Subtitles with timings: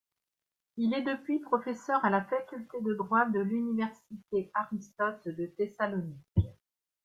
[0.77, 6.47] Il est depuis professeur à la faculté de droit de l'université Aristote de Thessalonique.